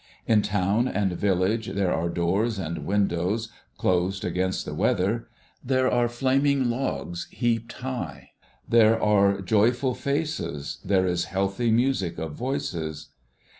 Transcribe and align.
In 0.25 0.41
town 0.41 0.87
and 0.87 1.11
village, 1.13 1.67
there 1.67 1.93
are 1.93 2.09
doors 2.09 2.57
and 2.57 2.87
windows 2.87 3.49
closed 3.77 4.25
against 4.25 4.65
the 4.65 4.73
weather, 4.73 5.27
there 5.63 5.91
are 5.91 6.07
flaming 6.07 6.71
logs 6.71 7.27
heaped 7.29 7.73
high, 7.73 8.31
there 8.67 8.99
are 8.99 9.41
joyful 9.41 9.93
faces, 9.93 10.79
there 10.83 11.05
is 11.05 11.25
healthy 11.25 11.69
music 11.69 12.17
of 12.17 12.33
voices. 12.33 13.09